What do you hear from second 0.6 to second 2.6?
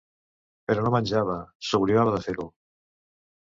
Però no menjava; s'oblidava de fer-ho.